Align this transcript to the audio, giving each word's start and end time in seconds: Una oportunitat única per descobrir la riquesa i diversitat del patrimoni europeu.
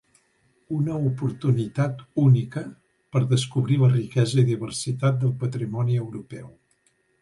Una 0.77 0.95
oportunitat 1.09 2.01
única 2.23 2.65
per 3.17 3.23
descobrir 3.37 3.81
la 3.85 3.93
riquesa 3.95 4.43
i 4.45 4.49
diversitat 4.53 5.25
del 5.25 5.39
patrimoni 5.47 6.05
europeu. 6.07 6.55